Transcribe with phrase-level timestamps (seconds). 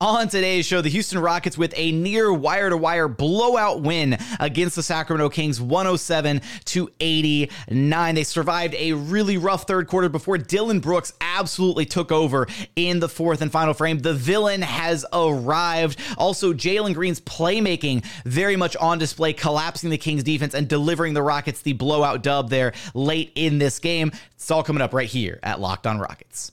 [0.00, 4.76] On today's show, the Houston Rockets with a near wire to wire blowout win against
[4.76, 8.14] the Sacramento Kings 107 to 89.
[8.14, 13.08] They survived a really rough third quarter before Dillon Brooks absolutely took over in the
[13.08, 13.98] fourth and final frame.
[13.98, 15.98] The villain has arrived.
[16.16, 21.24] Also, Jalen Green's playmaking very much on display, collapsing the Kings defense and delivering the
[21.24, 24.12] Rockets the blowout dub there late in this game.
[24.36, 26.52] It's all coming up right here at Locked On Rockets.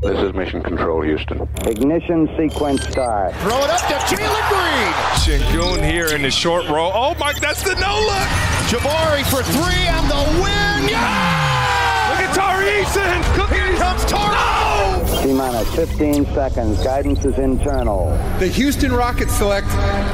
[0.00, 1.48] This is Mission Control, Houston.
[1.66, 3.34] Ignition sequence start.
[3.36, 4.92] Throw it up to Jalen Green.
[5.18, 6.92] Sengun here in the short roll.
[6.94, 8.28] Oh, Mike, that's the no look.
[8.70, 10.88] Jabari for three and the win.
[10.88, 12.10] Yeah!
[12.10, 13.52] Look at Tari Eason.
[13.52, 15.26] Here comes Tari.
[15.26, 16.82] T minus 15 seconds.
[16.84, 18.10] Guidance is internal.
[18.38, 19.66] The Houston Rockets select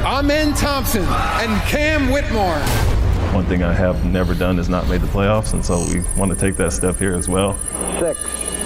[0.03, 2.59] Amen Thompson and Cam Whitmore.
[3.35, 6.31] One thing I have never done is not made the playoffs, and so we want
[6.31, 7.55] to take that step here as well.
[7.99, 8.19] Six,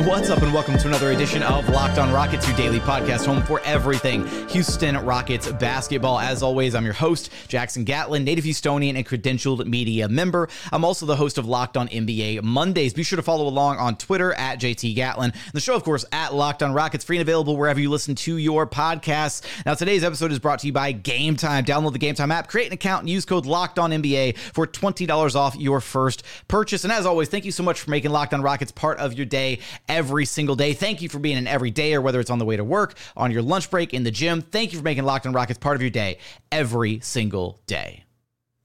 [0.00, 3.42] What's up, and welcome to another edition of Locked On Rockets, your daily podcast home
[3.42, 6.20] for everything Houston Rockets basketball.
[6.20, 10.50] As always, I'm your host, Jackson Gatlin, native Houstonian and credentialed media member.
[10.70, 12.92] I'm also the host of Locked On NBA Mondays.
[12.92, 15.32] Be sure to follow along on Twitter at JT Gatlin.
[15.54, 18.36] The show, of course, at Locked On Rockets, free and available wherever you listen to
[18.36, 19.40] your podcasts.
[19.64, 21.64] Now, today's episode is brought to you by Game Time.
[21.64, 24.66] Download the Game Time app, create an account, and use code Locked On NBA for
[24.66, 26.84] $20 off your first purchase.
[26.84, 29.24] And as always, thank you so much for making Locked On Rockets part of your
[29.24, 30.72] day every single day.
[30.72, 33.30] Thank you for being an everyday or whether it's on the way to work, on
[33.30, 34.42] your lunch break, in the gym.
[34.42, 36.18] Thank you for making Locked on Rockets part of your day
[36.50, 38.05] every single day.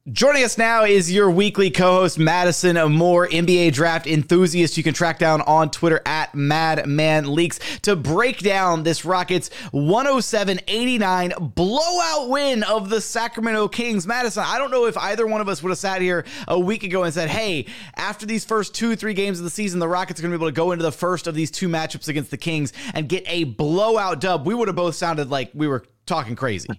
[0.09, 4.75] Joining us now is your weekly co-host Madison Moore, NBA draft enthusiast.
[4.75, 12.29] You can track down on Twitter at MadmanLeaks to break down this Rockets 107-89 blowout
[12.29, 14.07] win of the Sacramento Kings.
[14.07, 16.81] Madison, I don't know if either one of us would have sat here a week
[16.81, 20.19] ago and said, "Hey, after these first two, three games of the season, the Rockets
[20.19, 22.31] are going to be able to go into the first of these two matchups against
[22.31, 25.85] the Kings and get a blowout dub." We would have both sounded like we were
[26.07, 26.69] talking crazy.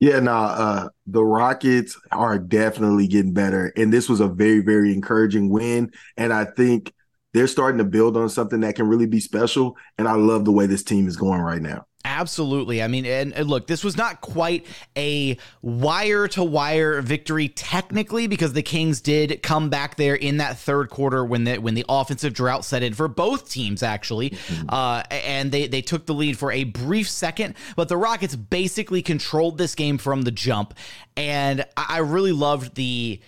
[0.00, 3.72] Yeah, nah, uh, the Rockets are definitely getting better.
[3.76, 5.90] And this was a very, very encouraging win.
[6.16, 6.92] And I think
[7.38, 9.76] they're starting to build on something that can really be special.
[9.96, 11.86] And I love the way this team is going right now.
[12.04, 12.82] Absolutely.
[12.82, 14.66] I mean, and, and, look, this was not quite
[14.96, 20.58] a wire to wire victory technically because the Kings did come back there in that
[20.58, 24.66] third quarter when the when the offensive drought set in for both teams actually, mm-hmm.
[24.68, 27.54] uh, and they they took the lead for a brief second.
[27.76, 30.74] But the Rockets basically controlled this game from the jump,
[31.16, 33.20] and I really loved the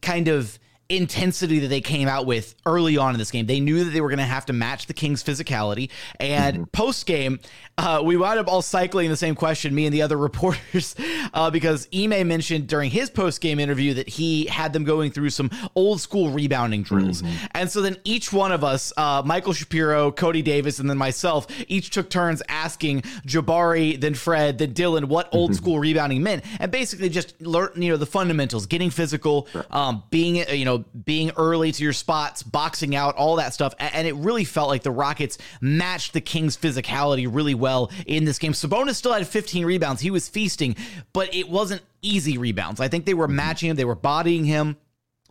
[0.00, 0.58] kind of
[0.88, 3.46] intensity that they came out with early on in this game.
[3.46, 5.90] They knew that they were going to have to match the Kings' physicality.
[6.20, 6.64] And mm-hmm.
[6.64, 7.40] post game,
[7.78, 10.94] uh, we wound up all cycling the same question, me and the other reporters,
[11.32, 15.30] uh, because Ime mentioned during his post game interview that he had them going through
[15.30, 17.22] some old school rebounding drills.
[17.22, 17.46] Mm-hmm.
[17.52, 21.46] And so then each one of us, uh, Michael Shapiro, Cody Davis, and then myself,
[21.68, 25.56] each took turns asking Jabari, then Fred, then Dillon, what old mm-hmm.
[25.56, 26.44] school rebounding meant.
[26.60, 31.30] And basically just learn, you know, the fundamentals, getting physical, um, being, you know, being
[31.36, 33.74] early to your spots, boxing out, all that stuff.
[33.78, 38.38] And it really felt like the Rockets matched the Kings' physicality really well in this
[38.38, 38.52] game.
[38.52, 40.00] Sabonis still had 15 rebounds.
[40.00, 40.76] He was feasting,
[41.12, 42.80] but it wasn't easy rebounds.
[42.80, 43.36] I think they were mm-hmm.
[43.36, 44.76] matching him, they were bodying him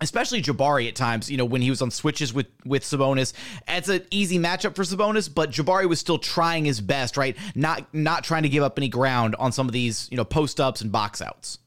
[0.02, 3.34] especially Jabari at times, you know, when he was on switches with with Sabonis.
[3.68, 7.38] It's an easy matchup for Sabonis, but Jabari was still trying his best, right?
[7.56, 10.60] Not not trying to give up any ground on some of these, you know, post
[10.60, 11.60] ups and box outs.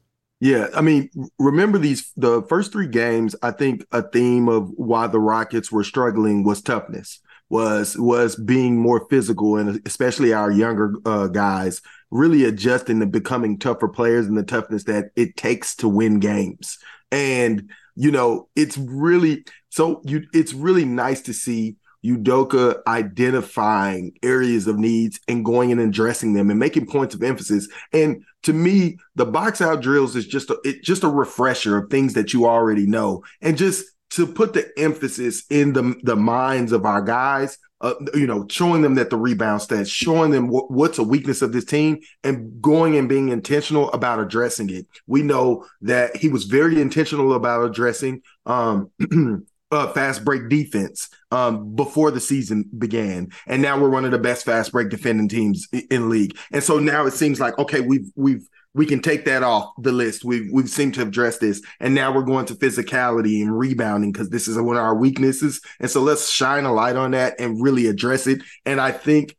[0.44, 3.34] Yeah, I mean, remember these the first three games.
[3.42, 7.18] I think a theme of why the Rockets were struggling was toughness,
[7.48, 13.58] was was being more physical, and especially our younger uh, guys really adjusting to becoming
[13.58, 16.76] tougher players and the toughness that it takes to win games.
[17.10, 20.26] And you know, it's really so you.
[20.34, 26.34] It's really nice to see Udoka identifying areas of needs and going in and addressing
[26.34, 27.66] them and making points of emphasis.
[27.94, 31.90] And to me, the box out drills is just a, it, just a refresher of
[31.90, 36.72] things that you already know, and just to put the emphasis in the the minds
[36.72, 37.58] of our guys.
[37.80, 41.42] Uh, you know, showing them that the rebound stats, showing them what, what's a weakness
[41.42, 44.86] of this team, and going and being intentional about addressing it.
[45.06, 48.90] We know that he was very intentional about addressing um,
[49.74, 54.18] uh, fast break defense um, before the season began, and now we're one of the
[54.18, 56.36] best fast break defending teams in league.
[56.52, 59.92] And so now it seems like okay, we've we've we can take that off the
[59.92, 60.24] list.
[60.24, 64.12] We've we've seemed to have addressed this, and now we're going to physicality and rebounding
[64.12, 65.60] because this is one of our weaknesses.
[65.80, 68.42] And so let's shine a light on that and really address it.
[68.66, 69.36] And I think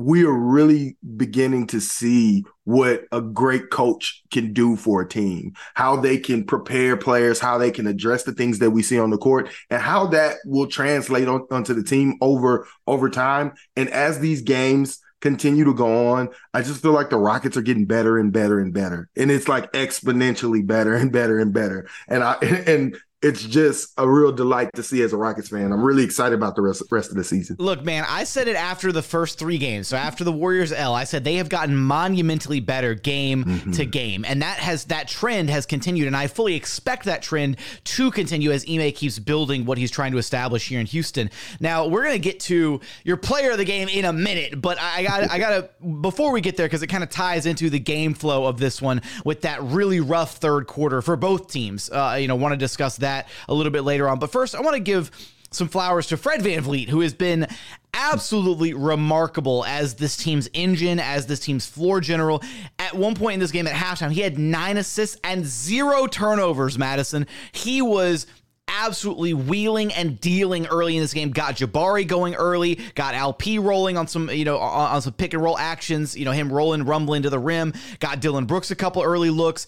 [0.00, 5.52] we are really beginning to see what a great coach can do for a team,
[5.74, 9.10] how they can prepare players, how they can address the things that we see on
[9.10, 13.52] the court, and how that will translate on, onto the team over over time.
[13.76, 17.62] And as these games continue to go on, I just feel like the Rockets are
[17.62, 21.88] getting better and better and better, and it's like exponentially better and better and better.
[22.08, 22.34] And I
[22.66, 25.72] and it's just a real delight to see as a Rockets fan.
[25.72, 27.56] I'm really excited about the rest, rest of the season.
[27.58, 29.88] Look, man, I said it after the first three games.
[29.88, 33.72] So after the Warriors L, I said they have gotten monumentally better game mm-hmm.
[33.72, 37.58] to game, and that has that trend has continued, and I fully expect that trend
[37.84, 41.30] to continue as Ime keeps building what he's trying to establish here in Houston.
[41.60, 45.02] Now we're gonna get to your player of the game in a minute, but I
[45.02, 45.68] got I gotta
[46.00, 48.80] before we get there because it kind of ties into the game flow of this
[48.80, 51.90] one with that really rough third quarter for both teams.
[51.90, 54.18] Uh, you know, want to discuss that that a little bit later on.
[54.18, 55.10] But first, I want to give
[55.52, 57.46] some flowers to Fred Van VanVleet, who has been
[57.92, 62.42] absolutely remarkable as this team's engine, as this team's floor general.
[62.78, 66.78] At one point in this game at halftime, he had nine assists and zero turnovers,
[66.78, 67.26] Madison.
[67.50, 68.26] He was
[68.68, 71.30] absolutely wheeling and dealing early in this game.
[71.30, 75.34] Got Jabari going early, got LP rolling on some, you know, on, on some pick
[75.34, 78.76] and roll actions, you know, him rolling, rumbling to the rim, got Dillon Brooks a
[78.76, 79.66] couple early looks.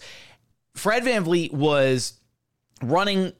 [0.75, 2.13] Fred Van VanVleet was
[2.91, 3.33] running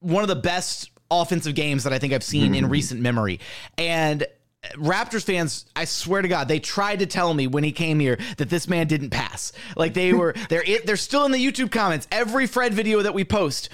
[0.00, 2.72] one of the best offensive games that I think I've seen in mm-hmm.
[2.72, 3.40] recent memory.
[3.76, 4.26] And
[4.74, 8.18] Raptors fans, I swear to God, they tried to tell me when he came here
[8.36, 9.52] that this man didn't pass.
[9.74, 12.06] Like they were, they're they're still in the YouTube comments.
[12.12, 13.70] Every Fred video that we post,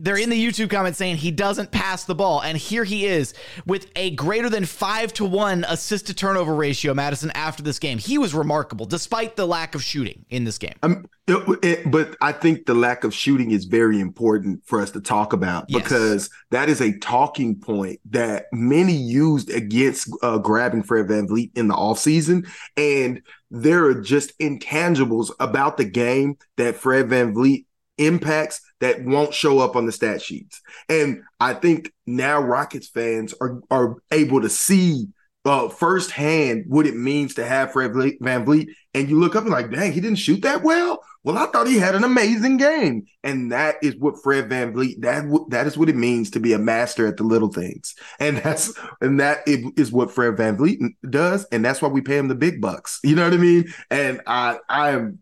[0.00, 2.40] they're in the YouTube comments saying he doesn't pass the ball.
[2.40, 3.34] And here he is
[3.66, 7.98] with a greater than five to one assist to turnover ratio, Madison, after this game.
[7.98, 10.74] He was remarkable despite the lack of shooting in this game.
[10.82, 14.90] Um, it, it, but I think the lack of shooting is very important for us
[14.92, 15.82] to talk about yes.
[15.82, 21.68] because that is a talking point that many used against uh, grabbing Fred VanVleet in
[21.68, 22.48] the offseason.
[22.76, 27.66] And there are just intangibles about the game that Fred VanVleet
[28.00, 30.60] impacts that won't show up on the stat sheets.
[30.88, 35.06] And I think now Rockets fans are are able to see
[35.44, 38.68] uh, firsthand what it means to have Fred VanVleet.
[38.94, 41.02] And you look up and like, dang, he didn't shoot that well.
[41.22, 43.04] Well, I thought he had an amazing game.
[43.22, 46.58] And that is what Fred VanVleet, that, that is what it means to be a
[46.58, 47.94] master at the little things.
[48.18, 51.46] And that's, and that is what Fred VanVleet does.
[51.52, 53.00] And that's why we pay him the big bucks.
[53.04, 53.72] You know what I mean?
[53.90, 55.20] And I, I am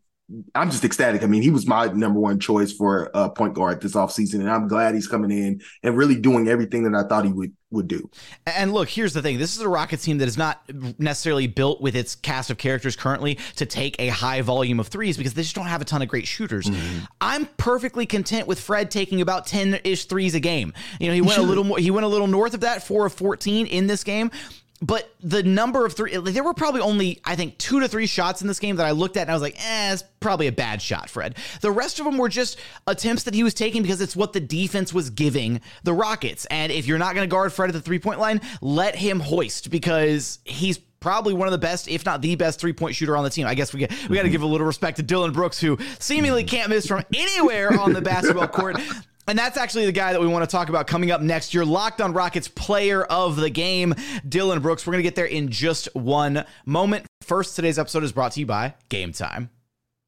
[0.54, 1.22] I'm just ecstatic.
[1.22, 4.50] I mean, he was my number one choice for a point guard this offseason, and
[4.50, 7.88] I'm glad he's coming in and really doing everything that I thought he would would
[7.88, 8.10] do.
[8.46, 9.38] And look, here's the thing.
[9.38, 10.62] This is a Rockets team that is not
[10.98, 15.16] necessarily built with its cast of characters currently to take a high volume of threes
[15.16, 16.66] because they just don't have a ton of great shooters.
[16.66, 17.04] Mm-hmm.
[17.20, 20.72] I'm perfectly content with Fred taking about 10-ish threes a game.
[20.98, 23.06] You know, he, went a little more he went a little north of that, 4
[23.06, 24.30] of 14 in this game
[24.80, 28.42] but the number of three, there were probably only, I think, two to three shots
[28.42, 30.52] in this game that I looked at and I was like, eh, it's probably a
[30.52, 31.36] bad shot, Fred.
[31.60, 34.40] The rest of them were just attempts that he was taking because it's what the
[34.40, 36.46] defense was giving the Rockets.
[36.46, 39.18] And if you're not going to guard Fred at the three point line, let him
[39.18, 43.16] hoist because he's probably one of the best, if not the best, three point shooter
[43.16, 43.46] on the team.
[43.46, 45.76] I guess we get, we got to give a little respect to Dillon Brooks, who
[45.98, 48.76] seemingly can't miss from anywhere on the basketball court.
[49.28, 51.52] And that's actually the guy that we want to talk about coming up next.
[51.52, 53.94] Your Locked on Rockets player of the game,
[54.26, 54.86] Dillon Brooks.
[54.86, 57.04] We're going to get there in just one moment.
[57.20, 59.50] First, today's episode is brought to you by Game Time.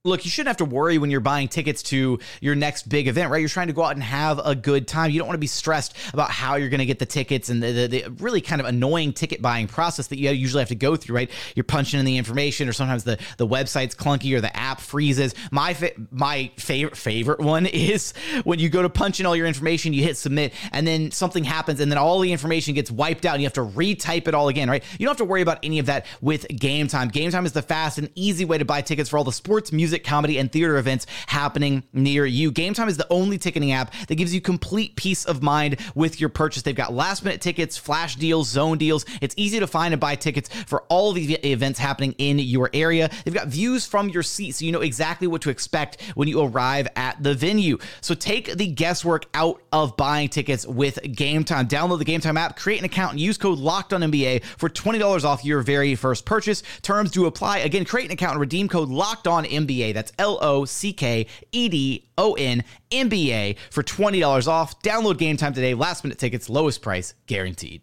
[0.06, 3.30] Look, you shouldn't have to worry when you're buying tickets to your next big event,
[3.30, 3.38] right?
[3.38, 5.10] You're trying to go out and have a good time.
[5.10, 7.62] You don't want to be stressed about how you're going to get the tickets and
[7.62, 10.74] the, the, the, really kind of annoying ticket buying process that you usually have to
[10.74, 11.30] go through, right?
[11.54, 15.34] You're punching in the information, or sometimes the, the website's clunky or the app freezes.
[15.50, 18.14] My fa- my favorite favorite one is
[18.44, 21.44] when you go to punch in all your information, you hit submit, and then something
[21.44, 24.34] happens, and then all the information gets wiped out, and you have to retype it
[24.34, 24.82] all again, right?
[24.92, 27.08] You don't have to worry about any of that with Game Time.
[27.08, 29.72] Game Time is the fast and easy way to buy tickets for all the sports,
[29.72, 32.52] music music, comedy, and theater events happening near you.
[32.52, 36.20] Game Time is the only ticketing app that gives you complete peace of mind with
[36.20, 36.62] your purchase.
[36.62, 39.04] They've got last minute tickets, flash deals, zone deals.
[39.20, 42.70] It's easy to find and buy tickets for all of the events happening in your
[42.72, 43.10] area.
[43.24, 46.40] They've got views from your seat so you know exactly what to expect when you
[46.40, 47.78] arrive at the venue.
[48.00, 51.66] So take the guesswork out of buying tickets with Game Time.
[51.66, 54.68] Download the Game Time app, create an account, and use code Locked on NBA for
[54.68, 56.62] $20 off your very first purchase.
[56.82, 57.58] Terms do apply.
[57.58, 59.79] Again, create an account and redeem code Locked on NBA.
[59.92, 64.80] That's L O C K E D O N NBA for $20 off.
[64.82, 65.74] Download game time today.
[65.74, 67.82] Last minute tickets, lowest price guaranteed.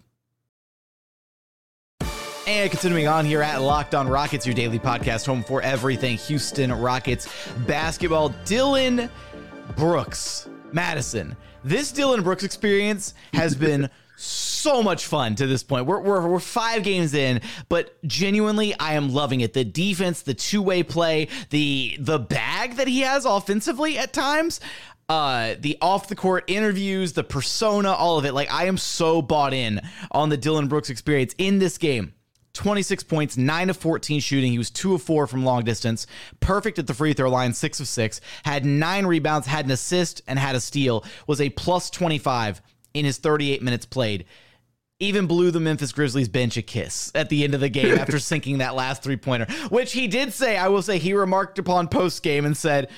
[2.47, 6.71] And continuing on here at Locked On Rockets, your daily podcast home for everything Houston
[6.71, 7.27] Rockets
[7.67, 8.29] basketball.
[8.45, 9.09] Dillon
[9.75, 11.35] Brooks, Madison.
[11.65, 15.85] This Dillon Brooks experience has been so much fun to this point.
[15.85, 19.53] We're, we're, we're five games in, but genuinely, I am loving it.
[19.53, 24.59] The defense, the two way play, the the bag that he has offensively at times,
[25.07, 28.33] uh, the off the court interviews, the persona, all of it.
[28.33, 29.81] Like I am so bought in
[30.11, 32.13] on the Dillon Brooks experience in this game.
[32.53, 34.51] 26 points, 9 of 14 shooting.
[34.51, 36.07] He was 2 of 4 from long distance.
[36.39, 38.21] Perfect at the free throw line, 6 of 6.
[38.43, 41.05] Had 9 rebounds, had an assist, and had a steal.
[41.27, 42.63] Was a plus 25
[42.99, 44.25] in his 38 minutes played.
[44.99, 48.17] Even blew the Memphis Grizzlies bench a kiss at the end of the game after
[48.17, 50.57] sinking that last three pointer, which he did say.
[50.57, 52.89] I will say he remarked upon post game and said,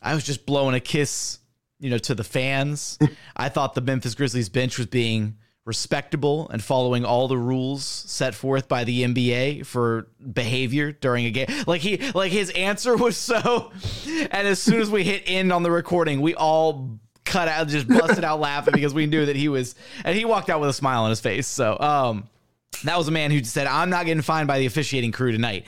[0.00, 1.38] I was just blowing a kiss,
[1.80, 2.98] you know, to the fans.
[3.36, 8.34] I thought the Memphis Grizzlies bench was being respectable and following all the rules set
[8.34, 11.46] forth by the NBA for behavior during a game.
[11.66, 13.70] Like he like his answer was so
[14.30, 16.98] and as soon as we hit end on the recording, we all
[17.30, 20.50] cut out just busted out laughing because we knew that he was and he walked
[20.50, 21.46] out with a smile on his face.
[21.46, 22.28] So um
[22.84, 25.64] that was a man who said, I'm not getting fined by the officiating crew tonight.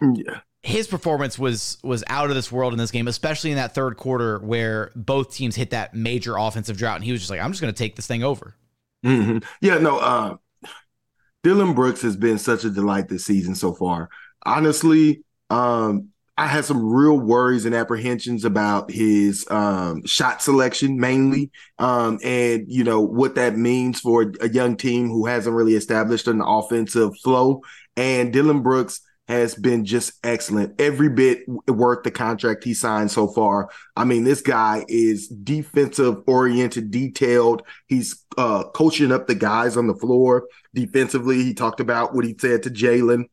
[0.00, 3.74] Yeah his performance was was out of this world in this game, especially in that
[3.74, 7.38] third quarter where both teams hit that major offensive drought, and he was just like,
[7.38, 8.54] "I'm just going to take this thing over."
[9.04, 9.38] Mm-hmm.
[9.60, 9.98] Yeah, no.
[9.98, 10.36] Uh,
[11.42, 14.08] Dillon Brooks has been such a delight this season so far.
[14.46, 21.52] Honestly, um, I had some real worries and apprehensions about his um, shot selection, mainly,
[21.78, 26.26] um, and you know what that means for a young team who hasn't really established
[26.26, 27.60] an offensive flow.
[27.96, 30.78] And Dillon Brooks has been just excellent.
[30.80, 33.70] Every bit worth the contract he signed so far.
[33.96, 37.62] I mean, this guy is defensive oriented, detailed.
[37.86, 41.42] He's uh, coaching up the guys on the floor defensively.
[41.42, 43.26] He talked about what he said to Jalen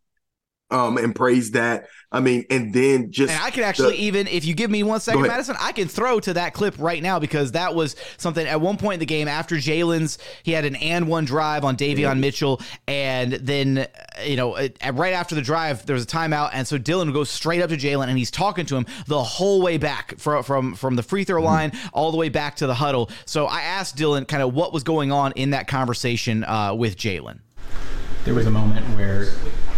[0.72, 1.88] um, and praise that.
[2.14, 4.84] I mean, and then just and I can actually the, even if you give me
[4.84, 8.46] one second, Madison, I can throw to that clip right now because that was something
[8.46, 11.78] at one point in the game after Jalen's he had an and one drive on
[11.78, 12.14] Davion yeah.
[12.16, 13.88] Mitchell, and then
[14.26, 14.58] you know
[14.94, 17.78] right after the drive there was a timeout, and so Dillon goes straight up to
[17.78, 21.24] Jalen and he's talking to him the whole way back from from from the free
[21.24, 21.46] throw mm-hmm.
[21.46, 21.88] line mm-hmm.
[21.94, 23.10] all the way back to the huddle.
[23.26, 26.98] So I asked Dillon kind of what was going on in that conversation uh, with
[26.98, 27.40] Jalen.
[28.26, 29.30] There was a moment where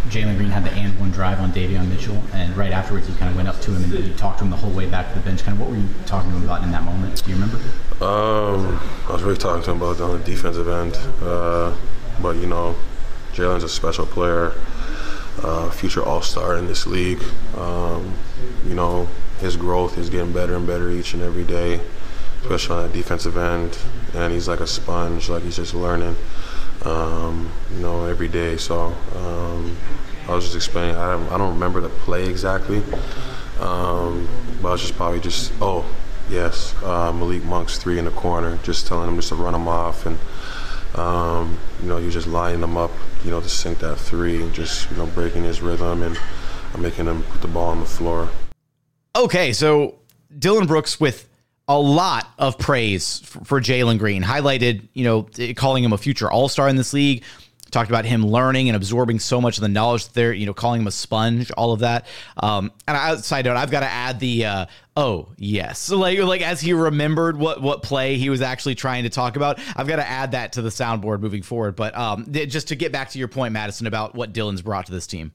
[0.08, 3.30] Jalen Green had the and one drive on Davion Mitchell, and right afterwards you kind
[3.30, 5.18] of went up to him and you talked to him the whole way back to
[5.18, 5.42] the bench.
[5.42, 7.24] Kind of what were you talking to him about in that moment?
[7.24, 7.56] Do you remember?
[8.04, 11.74] Um, I was really talking to him about on the defensive end, uh,
[12.20, 12.76] but you know,
[13.32, 14.52] Jalen's a special player,
[15.42, 17.22] uh, future All Star in this league.
[17.56, 18.14] Um,
[18.66, 19.08] you know,
[19.40, 21.80] his growth is getting better and better each and every day,
[22.42, 23.78] especially on the defensive end,
[24.12, 26.16] and he's like a sponge, like he's just learning
[26.82, 28.56] um, you know, every day.
[28.56, 29.76] So um,
[30.28, 30.96] I was just explaining.
[30.96, 32.78] I don't, I don't remember the play exactly,
[33.60, 34.28] um,
[34.62, 35.84] but I was just probably just oh
[36.28, 39.68] yes, uh, Malik Monk's three in the corner, just telling him just to run him
[39.68, 40.18] off, and
[40.94, 42.90] um, you know, was just lining them up,
[43.24, 46.18] you know, to sink that three, and just you know breaking his rhythm and
[46.78, 48.28] making him put the ball on the floor.
[49.16, 49.96] Okay, so
[50.38, 51.28] Dillon Brooks with
[51.68, 54.22] a lot of praise for, for Jalen Green.
[54.22, 57.24] Highlighted, you know, calling him a future All Star in this league.
[57.70, 60.32] Talked about him learning and absorbing so much of the knowledge there.
[60.32, 62.06] You know, calling him a sponge, all of that.
[62.36, 64.66] Um, and I, side note, I've got to add the uh,
[64.96, 69.10] oh yes, like like as he remembered what what play he was actually trying to
[69.10, 69.58] talk about.
[69.74, 71.74] I've got to add that to the soundboard moving forward.
[71.74, 74.92] But um, just to get back to your point, Madison, about what Dillon's brought to
[74.92, 75.32] this team.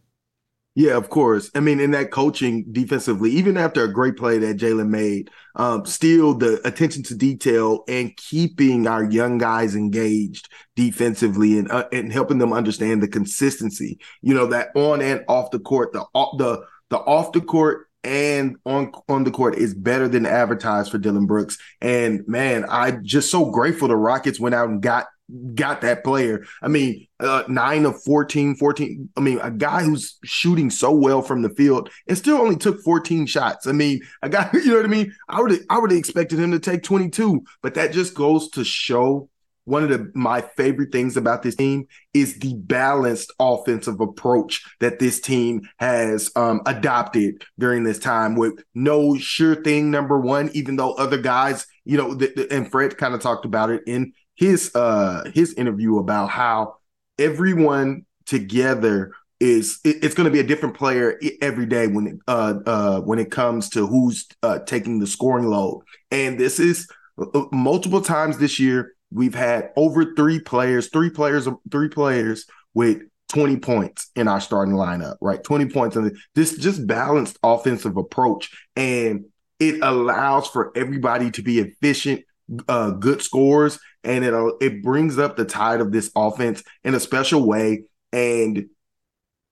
[0.75, 1.51] Yeah, of course.
[1.55, 5.85] I mean, in that coaching defensively, even after a great play that Jalen made, um,
[5.85, 12.13] still the attention to detail and keeping our young guys engaged defensively and uh, and
[12.13, 13.99] helping them understand the consistency.
[14.21, 16.05] You know that on and off the court, the
[16.37, 20.97] the the off the court and on on the court is better than advertised for
[20.97, 21.57] Dillon Brooks.
[21.81, 25.07] And man, I'm just so grateful the Rockets went out and got
[25.53, 26.45] got that player.
[26.61, 29.09] I mean, uh, nine of 14, 14.
[29.15, 32.81] I mean, a guy who's shooting so well from the field and still only took
[32.81, 33.67] 14 shots.
[33.67, 35.13] I mean, a guy, you know what I mean?
[35.27, 38.63] I would I would have expected him to take 22, but that just goes to
[38.63, 39.29] show
[39.69, 44.97] one of the my favorite things about this team is the balanced offensive approach that
[44.97, 50.75] this team has um, adopted during this time with no sure thing number one even
[50.75, 52.19] though other guys you know
[52.49, 56.77] and fred kind of talked about it in his uh his interview about how
[57.19, 62.15] everyone together is it, it's going to be a different player every day when it
[62.27, 65.83] uh uh when it comes to who's uh taking the scoring load.
[66.09, 66.87] And this is
[67.19, 72.45] uh, uh, multiple times this year we've had over three players three players three players
[72.73, 75.43] with 20 points in our starting lineup right?
[75.43, 78.51] 20 points and this just balanced offensive approach.
[78.77, 79.25] And
[79.59, 82.23] it allows for everybody to be efficient
[82.67, 86.99] uh, good scores and it it brings up the tide of this offense in a
[86.99, 88.69] special way, and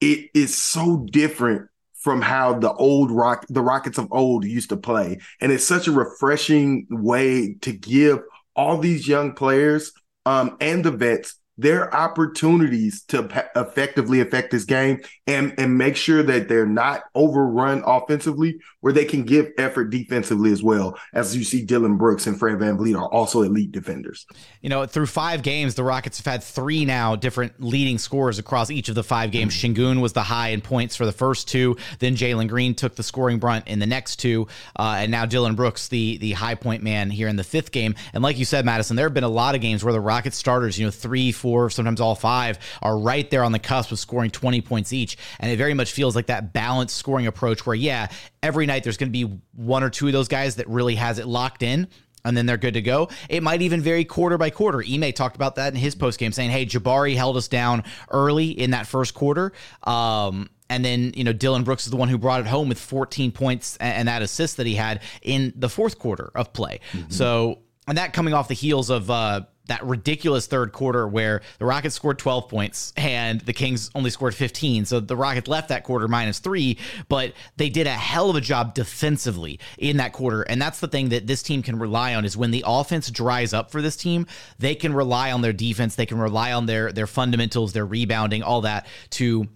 [0.01, 4.77] it is so different from how the old rock the Rockets of old used to
[4.77, 8.21] play, and it's such a refreshing way to give
[8.55, 9.91] all these young players
[10.25, 16.21] um, and the vets their opportunities to effectively affect this game and and make sure
[16.21, 21.43] that they're not overrun offensively where they can give effort defensively as well as you
[21.43, 24.25] see Dillon Brooks and Fred VanVleet are also elite defenders.
[24.61, 28.69] You know, through 5 games the Rockets have had 3 now different leading scorers across
[28.69, 29.55] each of the 5 games.
[29.55, 29.73] Mm-hmm.
[29.73, 33.03] Sengun was the high in points for the first two, then Jalen Green took the
[33.03, 34.47] scoring brunt in the next two,
[34.77, 37.95] uh, and now Dillon Brooks the the high point man here in the fifth game.
[38.13, 40.37] And like you said Madison, there have been a lot of games where the Rockets
[40.37, 43.93] starters, you know, 3 4 four, sometimes all five, are right there on the cusp
[43.93, 45.17] of scoring 20 points each.
[45.39, 48.09] And it very much feels like that balanced scoring approach where, yeah,
[48.43, 51.19] every night there's going to be one or two of those guys that really has
[51.19, 51.87] it locked in
[52.25, 53.07] and then they're good to go.
[53.29, 54.83] It might even vary quarter by quarter.
[54.85, 58.49] Ime talked about that in his post game, saying, "Hey, Jabari held us down early
[58.49, 62.17] in that first quarter." Um, and then, you know, Dillon Brooks is the one who
[62.17, 65.97] brought it home with 14 points and that assist that he had in the fourth
[65.97, 66.81] quarter of play.
[66.91, 67.11] Mm-hmm.
[67.11, 71.65] So, and that coming off the heels of uh, that ridiculous third quarter where the
[71.65, 74.85] Rockets scored 12 points and the Kings only scored 15.
[74.85, 78.41] So the Rockets left that quarter minus three, but they did a hell of a
[78.41, 80.41] job defensively in that quarter.
[80.41, 83.53] And that's the thing that this team can rely on is when the offense dries
[83.53, 84.25] up for this team,
[84.59, 85.95] they can rely on their defense.
[85.95, 89.47] They can rely on their, their fundamentals, their rebounding, all that to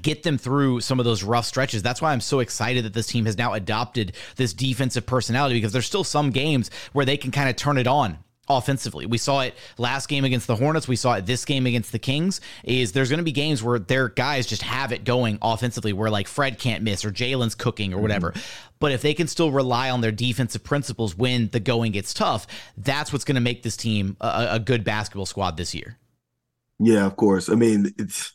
[0.00, 1.82] get them through some of those rough stretches.
[1.82, 5.72] That's why I'm so excited that this team has now adopted this defensive personality because
[5.72, 9.06] there's still some games where they can kind of turn it on offensively.
[9.06, 10.88] We saw it last game against the Hornets.
[10.88, 12.40] We saw it this game against the Kings.
[12.62, 16.10] Is there's going to be games where their guys just have it going offensively, where
[16.10, 18.30] like Fred can't miss or Jalen's cooking or whatever.
[18.30, 18.40] Mm-hmm.
[18.80, 22.46] But if they can still rely on their defensive principles when the going gets tough,
[22.76, 25.96] that's what's going to make this team a, a good basketball squad this year.
[26.78, 27.48] Yeah, of course.
[27.48, 28.32] I mean, it's.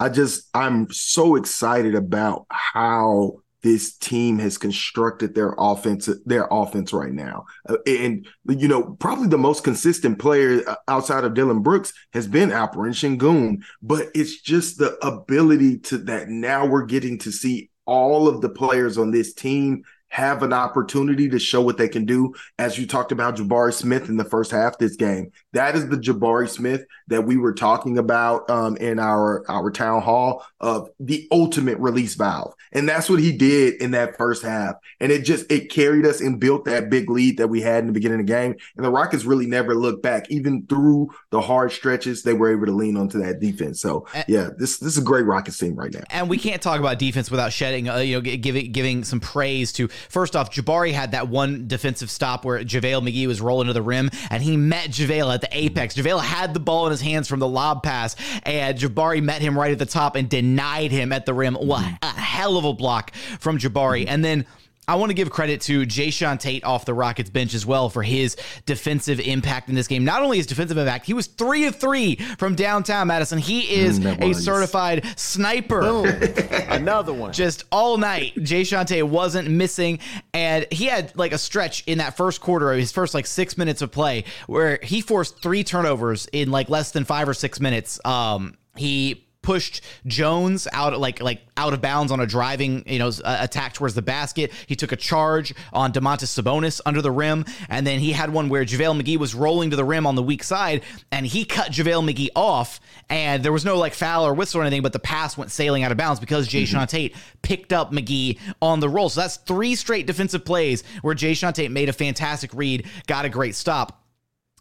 [0.00, 6.92] I just I'm so excited about how this team has constructed their offense their offense
[6.92, 7.46] right now.
[7.66, 12.28] Uh, and you know probably the most consistent player uh, outside of Dillon Brooks has
[12.28, 17.70] been Alperen Sengun but it's just the ability to that now we're getting to see
[17.86, 19.82] all of the players on this team
[20.14, 22.32] have an opportunity to show what they can do.
[22.60, 25.96] As you talked about Jabari Smith in the first half this game, that is the
[25.96, 31.26] Jabari Smith that we were talking about um, in our our town hall of the
[31.32, 34.76] ultimate release valve, and that's what he did in that first half.
[35.00, 37.88] And it just it carried us and built that big lead that we had in
[37.88, 38.54] the beginning of the game.
[38.76, 42.22] And the Rockets really never looked back, even through the hard stretches.
[42.22, 43.80] They were able to lean onto that defense.
[43.80, 46.04] So and, yeah, this this is a great Rockets team right now.
[46.10, 49.72] And we can't talk about defense without shedding, uh, you know, giving giving some praise
[49.72, 53.72] to First off, Jabari had that one defensive stop where JaVale McGee was rolling to
[53.72, 55.94] the rim and he met JaVale at the apex.
[55.94, 59.58] JaVale had the ball in his hands from the lob pass and Jabari met him
[59.58, 61.54] right at the top and denied him at the rim.
[61.54, 64.06] What a hell of a block from Jabari.
[64.08, 64.46] And then
[64.86, 68.02] I want to give credit to Jae'Sean Tate off the Rockets bench as well for
[68.02, 70.04] his defensive impact in this game.
[70.04, 73.38] Not only his defensive impact, he was three of three from downtown Madison.
[73.38, 75.80] He is mm, a certified sniper.
[75.80, 76.06] Boom.
[76.68, 77.32] Another one.
[77.32, 80.00] Just all night, Jae'Sean Tate wasn't missing.
[80.32, 83.56] And he had like a stretch in that first quarter of his first like six
[83.56, 87.60] minutes of play where he forced three turnovers in like less than five or six
[87.60, 88.00] minutes.
[88.04, 93.12] Um, he pushed Jones out like like out of bounds on a driving you know
[93.24, 94.50] attack towards the basket.
[94.66, 98.48] He took a charge on Domantas Sabonis under the rim, and then he had one
[98.48, 101.70] where JaVale McGee was rolling to the rim on the weak side, and he cut
[101.70, 102.80] JaVale McGee off,
[103.10, 105.82] and there was no like foul or whistle or anything, but the pass went sailing
[105.82, 106.78] out of bounds because Jay mm-hmm.
[106.78, 109.10] Sean Tate picked up McGee on the roll.
[109.10, 113.28] So that's three straight defensive plays where Jae'Sean Tate made a fantastic read, got a
[113.28, 114.00] great stop.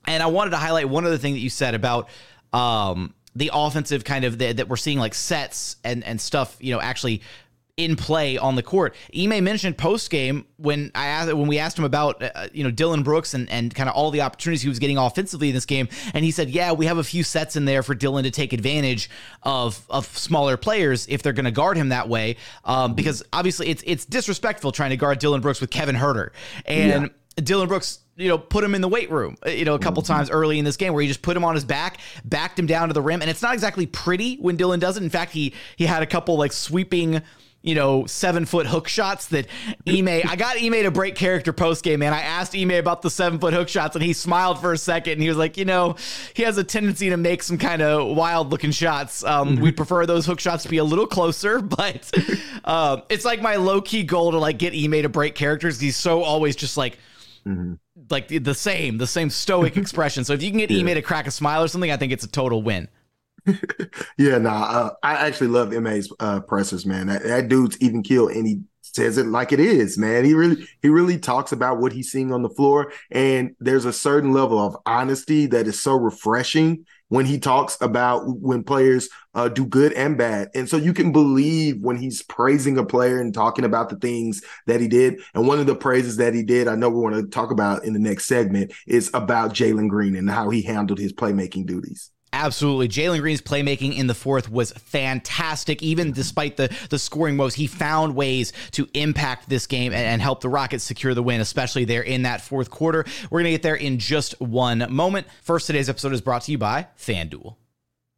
[0.06, 2.10] And I wanted to highlight one other thing that you said about
[2.52, 6.74] um, the offensive kind of the, that we're seeing like sets and and stuff, you
[6.74, 7.22] know, actually
[7.76, 8.96] in play on the court.
[9.17, 12.69] Ime mentioned post game when I asked when we asked him about uh, you know
[12.69, 15.65] Dillon Brooks and and kind of all the opportunities he was getting offensively in this
[15.65, 18.32] game, and he said, "Yeah, we have a few sets in there for Dillon to
[18.32, 19.10] take advantage
[19.41, 23.69] of of smaller players if they're going to guard him that way, um, because obviously
[23.69, 26.30] it's it's disrespectful trying to guard Dillon Brooks with Kevin Huerter
[26.65, 27.08] and." Yeah.
[27.36, 30.04] Dillon Brooks you know, put him in the weight room, uh, you know, a couple
[30.04, 30.13] mm-hmm.
[30.13, 32.67] times early in this game where he just put him on his back, backed him
[32.67, 33.21] down to the rim.
[33.21, 35.04] And it's not exactly pretty when Dillon does it.
[35.04, 37.23] In fact, he he had a couple like sweeping,
[37.63, 39.47] you know, seven foot hook shots that
[39.88, 42.13] Ime, I got Ime to break character post game, man.
[42.13, 45.13] I asked Ime about the seven foot hook shots and he smiled for a second
[45.13, 45.95] and he was like, you know,
[46.36, 49.23] he has a tendency to make some kind of wild looking shots.
[49.23, 49.63] Um, mm-hmm.
[49.63, 52.12] we prefer those hook shots to be a little closer, but
[52.63, 55.80] um, it's like my low key goal to like get Ime to break characters.
[55.80, 56.99] He's so always just like,
[57.47, 57.73] Mm-hmm.
[58.10, 60.23] like the, the same, the same stoic expression.
[60.23, 60.79] So if you can get Yeah.
[60.79, 62.88] Ime to crack a smile or something, I think it's a total win.
[64.17, 67.08] Yeah, nah, uh, I actually love Ime's uh, pressers, man.
[67.08, 70.23] That, that dude's even killed, and he says it like it is, man.
[70.23, 73.93] He really, he really talks about what he's seeing on the floor, and there's a
[73.93, 79.47] certain level of honesty that is so refreshing when he talks about when players uh,
[79.47, 83.36] do good and bad, and so you can believe when he's praising a player and
[83.36, 85.21] talking about the things that he did.
[85.36, 87.86] And one of the praises that he did, I know we want to talk about
[87.86, 92.10] in the next segment, is about Jalen Green and how he handled his playmaking duties.
[92.34, 92.88] Absolutely.
[92.88, 95.84] Jalen Green's playmaking in the fourth was fantastic.
[95.84, 100.22] Even despite the, the scoring woes, he found ways to impact this game and, and
[100.22, 103.06] help the Rockets secure the win, especially there in that fourth quarter.
[103.30, 105.28] We're going to get there in just one moment.
[105.43, 107.56] First, today's episode is brought to you by FanDuel.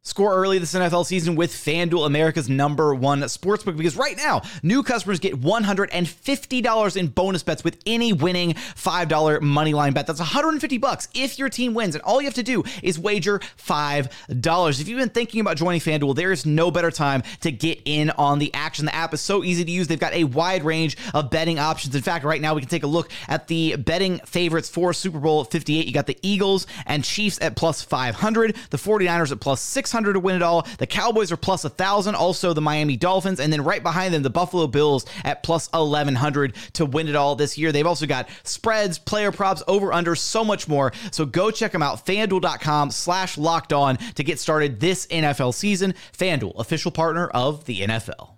[0.06, 4.84] Score early this NFL season with FanDuel, America's number one sportsbook, because right now, new
[4.84, 10.06] customers get $150 in bonus bets with any winning $5 money line bet.
[10.06, 13.40] That's 150 bucks if your team wins, and all you have to do is wager
[13.58, 14.80] $5.
[14.80, 18.10] If you've been thinking about joining FanDuel, there is no better time to get in
[18.10, 18.84] on the action.
[18.84, 19.88] The app is so easy to use.
[19.88, 21.96] They've got a wide range of betting options.
[21.96, 25.18] In fact, right now we can take a look at the betting favorites for Super
[25.18, 25.84] Bowl 58.
[25.84, 30.20] You got the Eagles and Chiefs at plus 500, the 49ers at plus 600 to
[30.20, 30.66] win it all.
[30.78, 34.30] The Cowboys are plus 1,000, also the Miami Dolphins, and then right behind them, the
[34.30, 37.72] Buffalo Bills at plus 1,100 to win it all this year.
[37.72, 40.92] They've also got spreads, player props, over under, so much more.
[41.10, 45.94] So go check them out, fanduel.com slash locked on to get started this NFL season.
[46.16, 48.35] FanDuel, official partner of the NFL.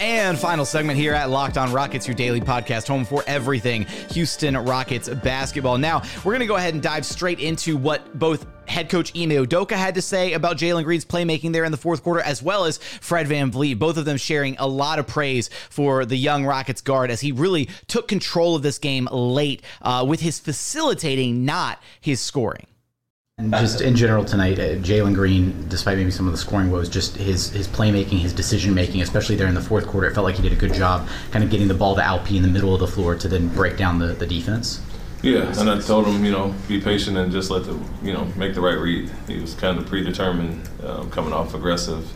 [0.00, 4.56] And final segment here at Locked On Rockets, your daily podcast, home for everything Houston
[4.56, 5.76] Rockets basketball.
[5.76, 9.30] Now, we're going to go ahead and dive straight into what both head coach Ime
[9.30, 12.64] Udoka had to say about Jalen Green's playmaking there in the fourth quarter, as well
[12.64, 16.80] as Fred VanVleet, both of them sharing a lot of praise for the young Rockets
[16.80, 21.82] guard as he really took control of this game late uh, with his facilitating, not
[22.00, 22.66] his scoring.
[23.38, 26.88] And just in general tonight, uh, Jalen Green, despite maybe some of the scoring woes,
[26.88, 30.24] just his his playmaking, his decision making, especially there in the fourth quarter, it felt
[30.24, 32.48] like he did a good job, kind of getting the ball to Alp in the
[32.48, 34.80] middle of the floor to then break down the, the defense.
[35.22, 38.24] Yeah, and I told him, you know, be patient and just let the, you know,
[38.36, 39.08] make the right read.
[39.28, 42.10] He was kind of predetermined, um, coming off aggressive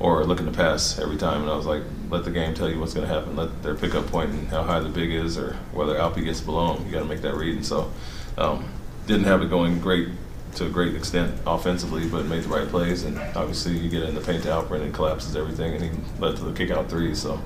[0.00, 1.42] or looking to pass every time.
[1.42, 3.36] And I was like, let the game tell you what's going to happen.
[3.36, 6.74] Let their pickup point and how high the big is or whether Alpi gets below
[6.74, 6.86] him.
[6.86, 7.56] You got to make that read.
[7.56, 7.92] And so,
[8.38, 8.68] um,
[9.06, 10.08] didn't have it going great
[10.56, 13.04] to a great extent offensively, but made the right plays.
[13.04, 16.36] And obviously, you get in the paint to Alperen and collapses everything, and he led
[16.36, 17.14] to the kick out three.
[17.14, 17.40] So,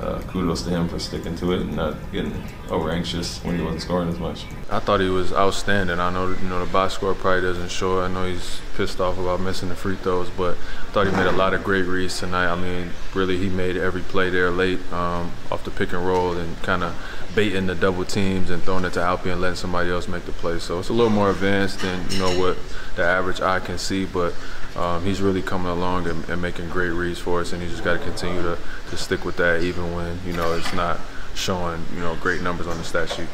[0.00, 2.34] uh, kudos to him for sticking to it and not getting
[2.70, 4.44] over anxious when he wasn't scoring as much.
[4.68, 6.00] I thought he was outstanding.
[6.00, 8.00] I know you know the box score probably doesn't show.
[8.00, 11.26] I know he's pissed off about missing the free throws, but I thought he made
[11.26, 12.50] a lot of great reads tonight.
[12.50, 16.32] I mean, really, he made every play there late um, off the pick and roll
[16.32, 16.96] and kind of
[17.34, 20.32] baiting the double teams and throwing it to Alpi and letting somebody else make the
[20.32, 20.58] play.
[20.58, 22.58] So it's a little more advanced than you know what
[22.96, 24.34] the average eye can see, but
[24.76, 27.84] um, he's really coming along and, and making great reads for us, and he just
[27.84, 28.58] got to continue to,
[28.90, 30.98] to stick with that even when you know it's not
[31.34, 33.28] showing you know great numbers on the stat sheet.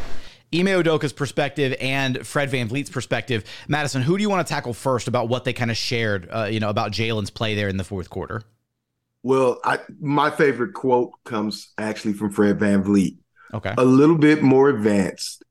[0.52, 3.44] Ime Udoka's perspective and Fred VanVleet's perspective.
[3.68, 6.44] Madison, who do you want to tackle first about what they kind of shared, uh,
[6.44, 8.42] you know, about Jalen's play there in the fourth quarter?
[9.22, 13.18] Well, I my favorite quote comes actually from Fred VanVleet.
[13.54, 13.74] Okay.
[13.76, 15.42] A little bit more advanced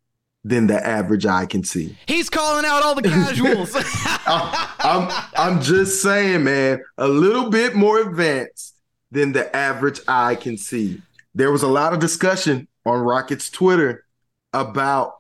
[0.44, 1.98] than the average eye can see.
[2.08, 3.72] He's calling out all the casuals.
[4.26, 8.76] I'm I'm just saying, man, a little bit more advanced
[9.12, 11.02] than the average eye can see.
[11.36, 14.06] There was a lot of discussion on Rockets Twitter
[14.54, 15.14] about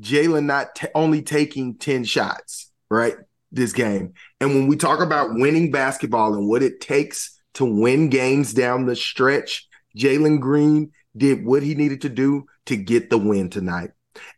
[0.00, 3.16] Jalen not t- only taking 10 shots, right?
[3.52, 4.14] This game.
[4.40, 8.86] And when we talk about winning basketball and what it takes to win games down
[8.86, 13.90] the stretch, Jalen Green did what he needed to do to get the win tonight.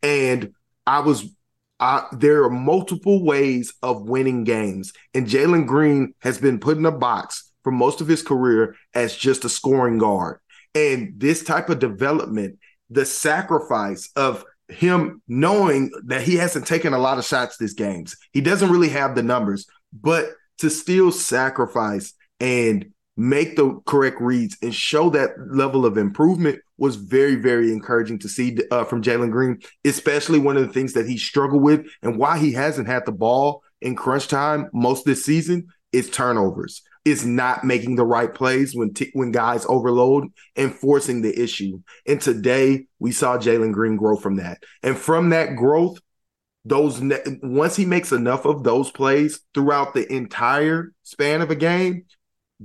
[0.03, 0.53] And
[0.87, 1.29] I was
[1.81, 6.87] uh, there are multiple ways of winning games, and Jalen Green has been put in
[6.87, 10.39] a box for most of his career as just a scoring guard.
[10.77, 12.59] And this type of development,
[12.89, 18.17] the sacrifice of him knowing that he hasn't taken a lot of shots this games,
[18.33, 24.57] he doesn't really have the numbers, but to still sacrifice and make the correct reads
[24.63, 29.31] and show that level of improvement was very, very encouraging to see uh, from Jalen
[29.31, 33.05] Green, especially one of the things that he struggled with and why he hasn't had
[33.05, 36.83] the ball in crunch time most this season is turnovers.
[37.05, 41.81] Is not making the right plays when t- when guys overload and forcing the issue.
[42.07, 45.99] And today we saw Jalen Green grow from that, and from that growth,
[46.65, 51.57] those ne- once he makes enough of those plays throughout the entire span of a
[51.57, 52.05] game,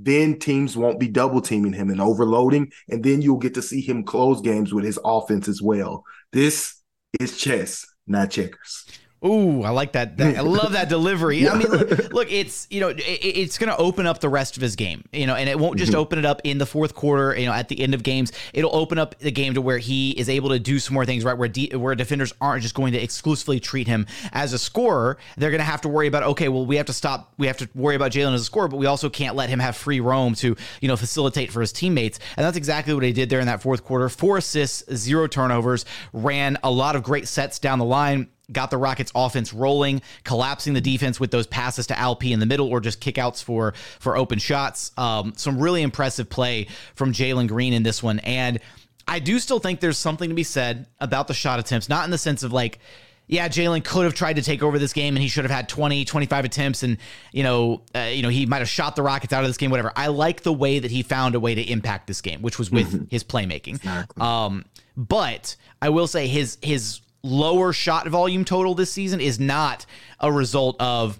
[0.04, 3.80] then teams won't be double teaming him and overloading, and then you'll get to see
[3.80, 6.04] him close games with his offense as well.
[6.32, 6.80] This
[7.20, 8.86] is chess, not checkers.
[9.24, 10.16] Ooh, I like that.
[10.18, 11.48] that I love that delivery.
[11.48, 14.56] I mean, look, look it's you know, it, it's going to open up the rest
[14.56, 16.00] of his game, you know, and it won't just mm-hmm.
[16.00, 17.36] open it up in the fourth quarter.
[17.36, 20.12] You know, at the end of games, it'll open up the game to where he
[20.12, 21.36] is able to do some more things, right?
[21.36, 25.18] Where de- where defenders aren't just going to exclusively treat him as a scorer.
[25.36, 27.32] They're going to have to worry about okay, well, we have to stop.
[27.38, 29.58] We have to worry about Jalen as a scorer, but we also can't let him
[29.58, 32.20] have free roam to you know facilitate for his teammates.
[32.36, 34.08] And that's exactly what he did there in that fourth quarter.
[34.08, 38.78] Four assists, zero turnovers, ran a lot of great sets down the line got the
[38.78, 42.80] Rockets offense rolling, collapsing the defense with those passes to Alp in the middle or
[42.80, 44.92] just kickouts for for open shots.
[44.96, 48.18] Um, some really impressive play from Jalen Green in this one.
[48.20, 48.58] And
[49.06, 52.10] I do still think there's something to be said about the shot attempts, not in
[52.10, 52.78] the sense of like,
[53.26, 55.68] yeah, Jalen could have tried to take over this game and he should have had
[55.68, 56.96] 20, 25 attempts and,
[57.32, 59.70] you know, uh, you know, he might have shot the Rockets out of this game,
[59.70, 59.92] whatever.
[59.94, 62.70] I like the way that he found a way to impact this game, which was
[62.70, 63.04] with mm-hmm.
[63.10, 63.76] his playmaking.
[63.76, 64.22] Exactly.
[64.22, 64.64] Um,
[64.96, 69.86] but I will say his his lower shot volume total this season is not
[70.20, 71.18] a result of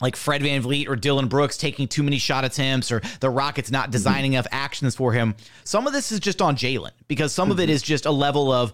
[0.00, 3.84] like Fred VanVleet or Dillon Brooks taking too many shot attempts or the Rockets not
[3.84, 3.92] mm-hmm.
[3.92, 5.34] designing enough actions for him.
[5.64, 7.84] Some of this is just on Jalen because some of it mm-hmm.
[7.84, 8.72] just a level of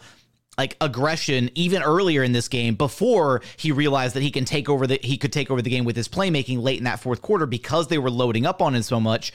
[0.56, 4.88] like aggression even earlier in this game before he realized that he can take over
[4.88, 7.46] the he could take over the game with his playmaking late in that fourth quarter
[7.46, 9.32] because they were loading up on him so much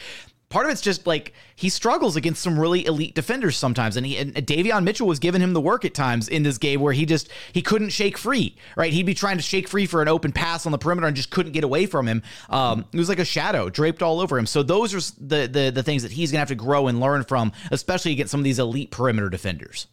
[0.54, 4.18] part of it's just like he struggles against some really elite defenders sometimes, and he
[4.18, 7.08] and Davion Mitchell was giving him the work at times in this game where he
[7.08, 8.56] just he couldn't shake free.
[8.78, 11.16] Right, he'd be trying to shake free for an open pass on the perimeter and
[11.16, 12.22] just couldn't get away from him.
[12.50, 14.46] Um, it was like a shadow draped all over him.
[14.46, 17.24] So those are the the the things that he's gonna have to grow and learn
[17.24, 19.88] from, especially against some of these elite perimeter defenders.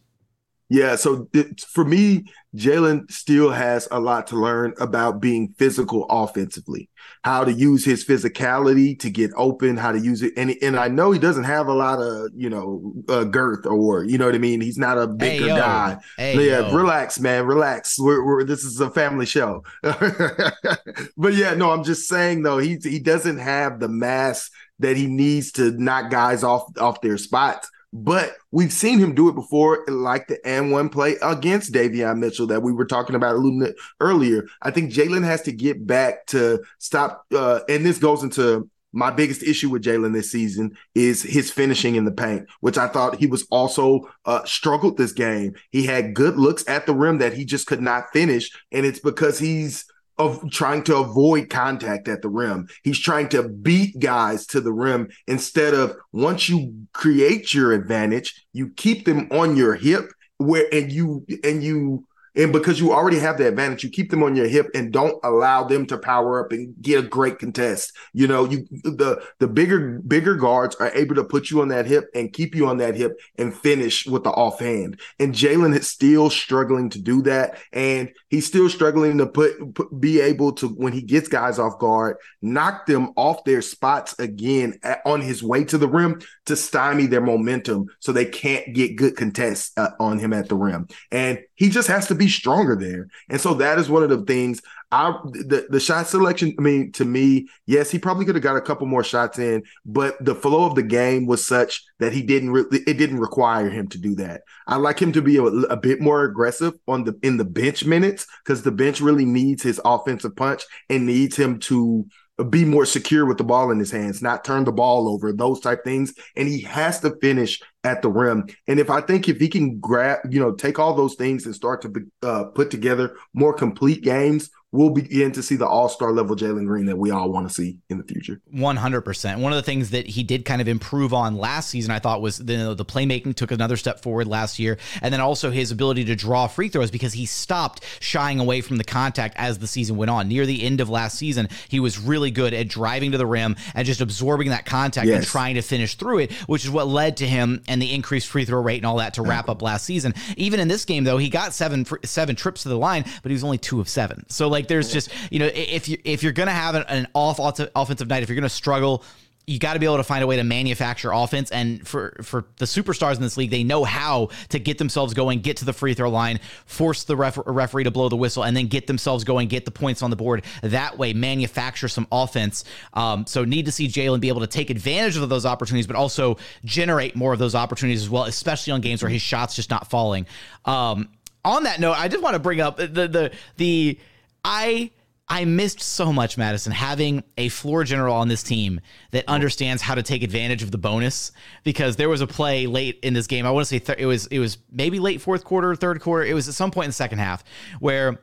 [0.71, 1.27] Yeah, so
[1.67, 2.23] for me,
[2.55, 6.89] Jalen still has a lot to learn about being physical offensively,
[7.25, 10.31] how to use his physicality to get open, how to use it.
[10.37, 14.05] And and I know he doesn't have a lot of you know uh, girth or
[14.05, 14.61] you know what I mean.
[14.61, 15.97] He's not a bigger hey, guy.
[16.15, 16.73] Hey, yeah, yo.
[16.73, 17.99] relax, man, relax.
[17.99, 19.65] We're, we're, this is a family show.
[19.81, 25.07] but yeah, no, I'm just saying though he he doesn't have the mass that he
[25.07, 29.83] needs to knock guys off off their spots but we've seen him do it before,
[29.87, 33.59] like the and one play against Davion Mitchell that we were talking about a little
[33.59, 34.47] bit earlier.
[34.61, 39.09] I think Jalen has to get back to stop, uh, and this goes into my
[39.09, 43.17] biggest issue with Jalen this season is his finishing in the paint, which I thought
[43.17, 45.55] he was also uh, struggled this game.
[45.69, 48.99] He had good looks at the rim that he just could not finish, and it's
[48.99, 49.85] because he's
[50.21, 52.67] of trying to avoid contact at the rim.
[52.83, 58.45] He's trying to beat guys to the rim instead of once you create your advantage,
[58.53, 63.19] you keep them on your hip where and you and you and because you already
[63.19, 66.43] have the advantage, you keep them on your hip and don't allow them to power
[66.43, 67.93] up and get a great contest.
[68.13, 71.85] You know, you the the bigger bigger guards are able to put you on that
[71.85, 74.99] hip and keep you on that hip and finish with the offhand.
[75.19, 79.99] And Jalen is still struggling to do that, and he's still struggling to put, put
[79.99, 84.79] be able to when he gets guys off guard, knock them off their spots again
[84.83, 88.95] at, on his way to the rim to stymie their momentum, so they can't get
[88.95, 90.87] good contests uh, on him at the rim.
[91.11, 93.07] And he just has to be stronger there.
[93.29, 96.91] And so that is one of the things I the, the shot selection, I mean,
[96.93, 100.33] to me, yes, he probably could have got a couple more shots in, but the
[100.33, 103.99] flow of the game was such that he didn't really it didn't require him to
[103.99, 104.41] do that.
[104.65, 107.85] I like him to be a, a bit more aggressive on the in the bench
[107.85, 112.07] minutes because the bench really needs his offensive punch and needs him to
[112.43, 115.59] be more secure with the ball in his hands, not turn the ball over, those
[115.59, 116.13] type things.
[116.35, 118.47] And he has to finish at the rim.
[118.67, 121.55] And if I think if he can grab, you know, take all those things and
[121.55, 126.11] start to uh, put together more complete games we'll begin to see the all star
[126.11, 128.41] level Jalen Green that we all want to see in the future.
[128.53, 129.39] 100%.
[129.39, 132.21] One of the things that he did kind of improve on last season, I thought,
[132.21, 134.77] was the, the playmaking took another step forward last year.
[135.01, 138.77] And then also his ability to draw free throws because he stopped shying away from
[138.77, 140.27] the contact as the season went on.
[140.27, 143.55] Near the end of last season, he was really good at driving to the rim
[143.75, 145.17] and just absorbing that contact yes.
[145.17, 148.27] and trying to finish through it, which is what led to him and the increased
[148.27, 149.51] free throw rate and all that to wrap mm.
[149.51, 150.13] up last season.
[150.37, 153.33] Even in this game, though, he got seven seven trips to the line, but he
[153.33, 154.25] was only two of seven.
[154.29, 157.39] So, like, there's just you know if you if you're gonna have an, an off
[157.39, 159.03] offensive night, if you're gonna struggle
[159.47, 161.51] you got to be able to find a way to manufacture offense.
[161.51, 165.41] And for for the superstars in this league, they know how to get themselves going,
[165.41, 168.55] get to the free throw line, force the ref- referee to blow the whistle, and
[168.55, 170.43] then get themselves going, get the points on the board.
[170.61, 172.63] That way, manufacture some offense.
[172.93, 175.95] Um, so need to see Jalen be able to take advantage of those opportunities, but
[175.95, 179.69] also generate more of those opportunities as well, especially on games where his shots just
[179.69, 180.27] not falling.
[180.65, 181.09] Um,
[181.43, 183.99] on that note, I just want to bring up the the the
[184.43, 184.91] I
[185.27, 189.95] I missed so much, Madison, having a floor general on this team that understands how
[189.95, 191.31] to take advantage of the bonus.
[191.63, 193.45] Because there was a play late in this game.
[193.45, 196.25] I want to say th- it was it was maybe late fourth quarter, third quarter.
[196.25, 197.43] It was at some point in the second half
[197.79, 198.21] where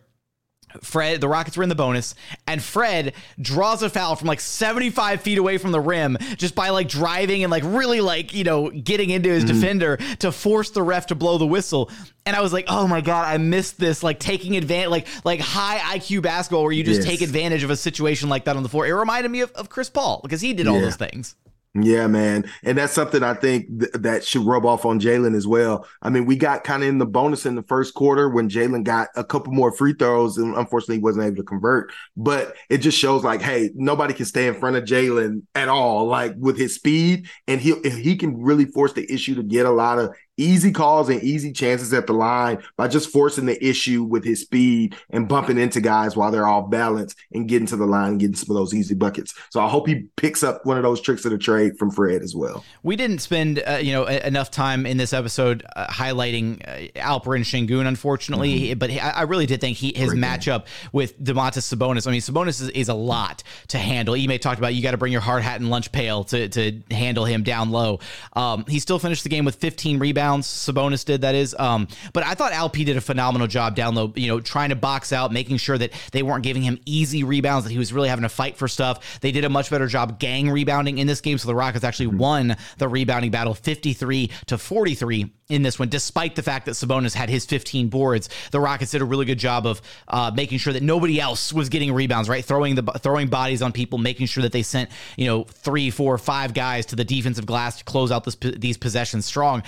[0.83, 2.15] Fred, the Rockets were in the bonus,
[2.47, 6.71] and Fred draws a foul from like 75 feet away from the rim just by
[6.71, 9.61] like driving and like really like, you know, getting into his mm-hmm.
[9.61, 11.91] defender to force the ref to blow the whistle.
[12.27, 15.41] And I was like, oh my God, I missed this, like taking advantage, like like
[15.41, 17.09] high IQ basketball where you just yes.
[17.09, 18.87] take advantage of a situation like that on the floor.
[18.87, 21.37] It reminded me of, of Chris Paul because he did all those things.
[21.81, 22.51] Yeah, man.
[22.63, 25.87] And that's something I think th- that should rub off on Jalen as well.
[26.01, 28.85] I mean, we got kind of in the bonus in the first quarter when Jalen
[28.85, 31.93] got a couple more free throws and unfortunately wasn't able to convert.
[32.17, 36.07] But it just shows like, hey, nobody can stay in front of Jalen at all,
[36.07, 37.29] like with his speed.
[37.47, 41.09] And he he can really force the issue to get a lot of easy calls
[41.09, 45.29] and easy chances at the line by just forcing the issue with his speed and
[45.29, 48.55] bumping into guys while they're all balanced and getting to the line and getting some
[48.55, 49.35] of those easy buckets.
[49.51, 52.23] So I hope he picks up one of those tricks of the trade from Fred
[52.23, 52.65] as well.
[52.83, 57.41] We didn't spend uh, you know enough time in this episode uh, highlighting uh, Alperen
[57.41, 58.79] Sengun, unfortunately, mm-hmm.
[58.79, 60.91] but he, I really did think he his Great matchup game.
[60.93, 62.07] with Domantas Sabonis.
[62.07, 64.15] I mean, Sabonis is, is a lot to handle.
[64.15, 66.81] Ime talked about you got to bring your hard hat and lunch pail to to
[66.91, 67.99] handle him down low.
[68.35, 71.55] Um, he still finished the game with 15 rebounds Sabonis did that is.
[71.59, 74.13] Um, but I thought Alp did a phenomenal job down low.
[74.15, 77.65] You know, trying to box out, making sure that they weren't giving him easy rebounds.
[77.65, 79.21] That he was really having to fight for stuff.
[79.21, 81.39] They did a much better job gang rebounding in this game.
[81.39, 82.19] So the Rockets actually mm-hmm.
[82.19, 86.67] won the rebounding battle, fifty three to forty three in this one, despite the fact
[86.67, 88.29] that Sabonis had his 15 boards.
[88.51, 91.71] The Rockets did a really good job of uh, making sure that nobody else was
[91.71, 92.45] getting rebounds, right?
[92.45, 96.19] Throwing the throwing bodies on people, making sure that they sent you know three, four,
[96.19, 99.63] five guys to the defensive glass to close out this, these possessions strong.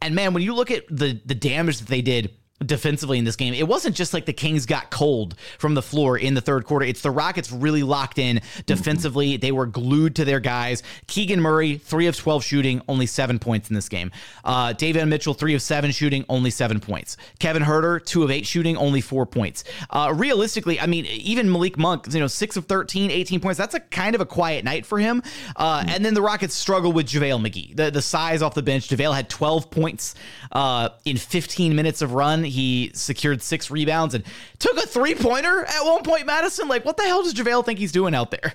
[0.00, 2.30] And man, when you look at the the damage that they did
[2.64, 3.52] defensively in this game.
[3.52, 6.86] It wasn't just like the Kings got cold from the floor in the third quarter.
[6.86, 9.32] It's the Rockets really locked in defensively.
[9.32, 9.40] Mm-hmm.
[9.40, 10.82] They were glued to their guys.
[11.06, 14.10] Keegan Murray, three of 12 shooting, only seven points in this game.
[14.44, 17.16] Uh, Davion Mitchell, three of seven shooting, only seven points.
[17.38, 19.64] Kevin Huerter, two of eight shooting, only four points.
[19.90, 23.58] Uh, realistically, I mean, even Malik Monk, you know, six of 13, 18 points.
[23.58, 25.22] That's a kind of a quiet night for him.
[25.56, 25.90] Uh, mm-hmm.
[25.90, 27.76] And then the Rockets struggle with JaVale McGee.
[27.76, 28.88] The, the size off the bench.
[28.88, 30.14] JaVale had 12 points
[30.52, 32.45] uh, in 15 minutes of run.
[32.46, 34.24] He secured six rebounds and
[34.58, 36.68] took a three pointer at one point, Madison.
[36.68, 38.54] Like, what the hell does JaVale think he's doing out there?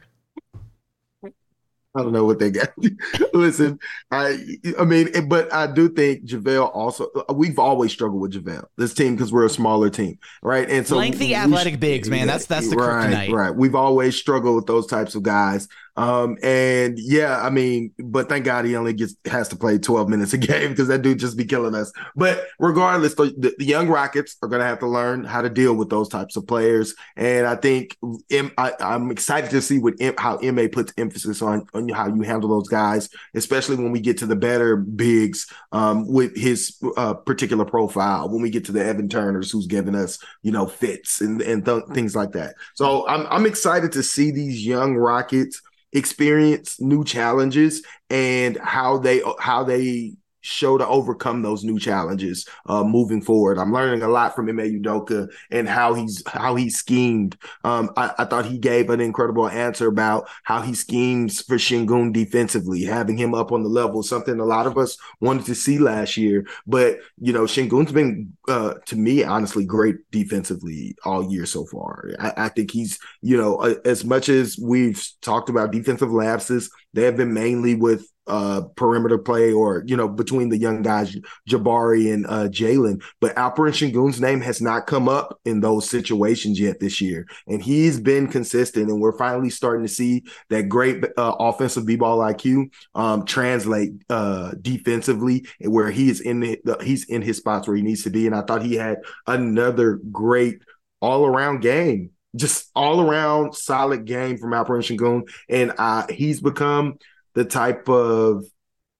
[1.93, 2.69] I don't know what they got.
[3.33, 3.77] Listen,
[4.11, 4.37] I
[4.79, 7.09] I mean, but I do think JaVale also.
[7.33, 10.69] We've always struggled with JaVale, this team, because we're a smaller team, right?
[10.69, 12.27] And so lengthy athletic we, bigs, man.
[12.27, 13.33] That's that's the right, kryptonite.
[13.33, 13.53] Right.
[13.53, 15.67] We've always struggled with those types of guys.
[15.97, 20.07] Um, and yeah, I mean, but thank God he only gets has to play 12
[20.07, 21.91] minutes a game because that dude just be killing us.
[22.15, 25.89] But regardless, the, the, young Rockets are gonna have to learn how to deal with
[25.89, 26.95] those types of players.
[27.15, 27.97] And I think
[28.31, 32.07] M, I, I'm excited to see what M, how Ma puts emphasis on on how
[32.07, 36.77] you handle those guys, especially when we get to the better bigs um, with his
[36.95, 38.29] uh, particular profile.
[38.29, 41.65] When we get to the Evan Turners, who's giving us you know fits and and
[41.65, 42.55] th- things like that.
[42.75, 45.61] So I'm I'm excited to see these young Rockets
[45.93, 52.83] experience new challenges and how they how they show to overcome those new challenges uh,
[52.83, 53.57] moving forward.
[53.57, 57.37] I'm learning a lot from Ime Udoka and how he's how he schemed.
[57.63, 62.11] Um, I, I, thought he gave an incredible answer about how he schemes for Sengun
[62.11, 65.77] defensively, having him up on the level, something a lot of us wanted to see
[65.77, 66.45] last year.
[66.65, 72.11] But you know, Sengun's been uh, to me honestly great defensively all year so far.
[72.19, 77.03] I, I think he's you know as much as we've talked about defensive lapses, they
[77.03, 81.15] have been mainly with uh, perimeter play or, you know, between the young guys,
[81.49, 83.03] Jabari and uh, Jalen.
[83.19, 87.27] But Alperen Sengun's name has not come up in those situations yet this year.
[87.47, 88.89] And he's been consistent.
[88.89, 94.53] And we're finally starting to see that great uh, offensive B-ball IQ um, translate uh,
[94.61, 98.27] defensively where he is in the, he's in his spots where he needs to be.
[98.27, 100.61] And I thought he had another great
[101.01, 105.29] all around game just all around solid game from Alperen Sengun.
[105.49, 106.97] And uh, he's become
[107.33, 108.45] the type of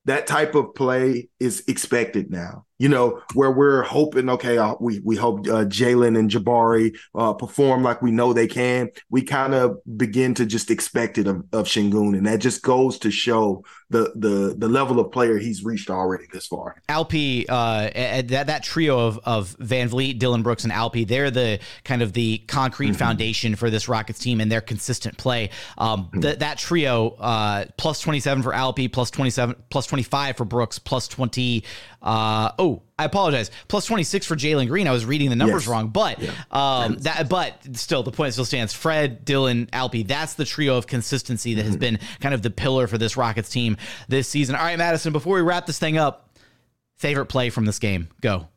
[0.05, 5.01] that type of play is expected now you know, where we're hoping, okay, uh, we
[5.05, 8.89] we hope uh, Jalen and Jabari uh, perform like we know they can.
[9.11, 12.97] We kind of begin to just expect it of, of Sengun, and that just goes
[12.97, 16.81] to show the the the level of player he's reached already this far.
[16.89, 17.89] Alpi, uh,
[18.27, 22.39] that that trio of of VanVleet, Dillon Brooks, and Alpi, they're the kind of the
[22.47, 22.95] concrete mm-hmm.
[22.95, 25.49] foundation for this Rockets team and their consistent play.
[25.77, 26.21] Um, mm-hmm.
[26.21, 30.37] th- that trio, uh, plus twenty seven for Alpi, plus twenty seven, plus twenty five
[30.37, 31.63] for Brooks, plus twenty.
[32.01, 33.51] Uh, oh, I apologize.
[33.67, 34.87] Plus 26 for Jalen Green.
[34.87, 35.67] I was reading the numbers Yes.
[35.67, 36.19] wrong, but
[36.51, 38.73] um, that but still the point still stands.
[38.73, 40.07] Fred, Dillon, Alpi.
[40.07, 43.49] That's the trio of consistency that has been kind of the pillar for this Rockets
[43.49, 43.77] team
[44.07, 44.55] this season.
[44.55, 45.11] All right, Madison.
[45.13, 46.29] Before we wrap this thing up,
[46.97, 48.07] favorite play from this game.
[48.21, 48.47] Go.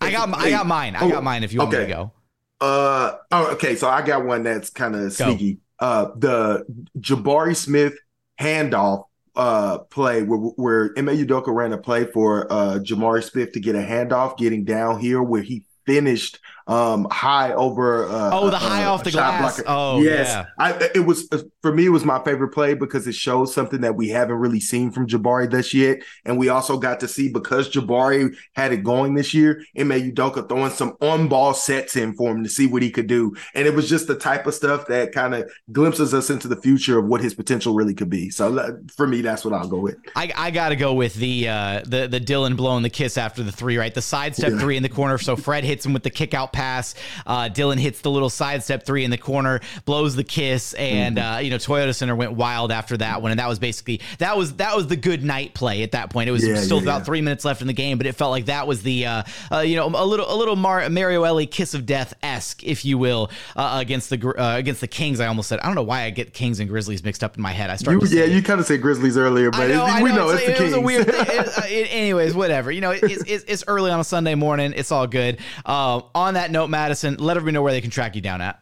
[0.00, 0.94] I got I got mine.
[0.96, 1.42] I got mine.
[1.42, 2.12] If you want me to go.
[2.60, 3.76] Uh oh, okay.
[3.76, 5.58] So I got one that's kind of sneaky.
[5.78, 6.64] Uh, the
[6.98, 7.94] Jabari Smith
[8.40, 9.04] handoff
[9.36, 13.74] uh play where where Ime Udoka ran a play for uh Jabari Smith to get
[13.76, 16.38] a handoff, getting down here where he finished
[16.68, 19.56] um high over uh Oh, the uh, high uh, off the glass.
[19.56, 19.64] blocker.
[19.68, 20.46] Oh, yes yeah.
[20.58, 23.80] I it was uh, for me it was my favorite play because it shows something
[23.82, 27.28] that we haven't really seen from Jabari this yet and we also got to see
[27.28, 32.14] because Jabari had it going this year Ime Udoka throwing some on ball sets in
[32.14, 34.54] for him to see what he could do and it was just the type of
[34.54, 38.10] stuff that kind of glimpses us into the future of what his potential really could
[38.10, 41.14] be so for me that's what I'll go with I, I got to go with
[41.14, 43.94] the uh, the the Dillon blowing the kiss after the three, right?
[43.94, 44.58] The sidestep Yeah.
[44.58, 45.18] three in the corner.
[45.18, 46.94] So Fred hits him with the kick out pass.
[47.26, 51.34] Uh, Dillon hits the little sidestep three in the corner, blows the kiss, and Mm-hmm.
[51.34, 54.36] uh, you know Toyota Center went wild after that one, and that was basically that
[54.36, 56.28] was that was the good night play at that point.
[56.28, 57.04] It was Yeah, still yeah, about yeah.
[57.04, 59.58] three minutes left in the game, but it felt like that was the uh, uh,
[59.60, 62.96] you know a little a little Mar- Mario Elie kiss of death esque, if you
[62.98, 65.20] will, uh, against the uh, against the Kings.
[65.20, 67.42] I almost said I don't know why I get Kings and Grizzlies mixed up in
[67.42, 67.70] my head.
[67.70, 70.10] I started you say yeah you kind of said Grizzlies earlier but know, I we
[70.10, 70.16] know.
[70.16, 71.26] know it's, It's- the it was a weird thing.
[71.28, 72.70] It- it- anyways, whatever.
[72.72, 74.72] You know, it- it's, it's, it's early on a Sunday morning.
[74.76, 75.38] It's all good.
[75.66, 78.60] On that note, Madison, let everybody know where they can track you down at.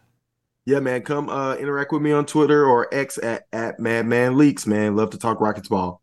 [0.65, 1.03] Yeah, man.
[1.03, 4.95] Come uh, interact with me on Twitter or X at, at Madman Leaks, man.
[4.95, 6.01] Love to talk Rockets ball.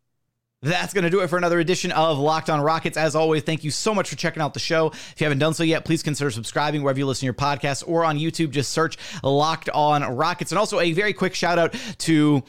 [0.61, 2.95] That's going to do it for another edition of Locked On Rockets.
[2.95, 4.87] As always, thank you so much for checking out the show.
[4.87, 7.83] If you haven't done so yet, please consider subscribing wherever you listen to your podcasts
[7.85, 8.51] or on YouTube.
[8.51, 10.53] Just search Locked On Rockets.
[10.53, 12.43] And also a very quick shout out to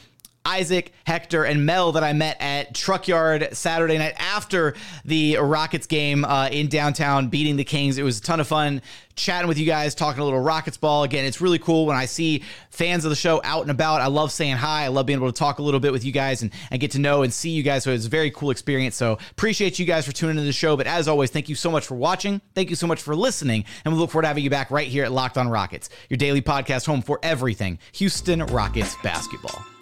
[0.45, 5.87] Isaac, Hector, and Mel that I met at Truck Yard Saturday night after the Rockets
[5.87, 7.97] game uh, in downtown, beating the Kings.
[7.97, 8.81] It was a ton of fun
[9.15, 11.03] chatting with you guys, talking a little Rockets ball.
[11.03, 14.01] Again, it's really cool when I see fans of the show out and about.
[14.01, 14.83] I love saying hi.
[14.83, 16.91] I love being able to talk a little bit with you guys and, and get
[16.91, 17.83] to know and see you guys.
[17.83, 18.95] So it's a very cool experience.
[18.95, 20.75] So appreciate you guys for tuning into the show.
[20.75, 22.41] But as always, thank you so much for watching.
[22.53, 23.65] Thank you so much for listening.
[23.83, 26.17] And we look forward to having you back right here at Locked On Rockets, your
[26.17, 29.74] daily podcast home for everything Houston Rockets basketball.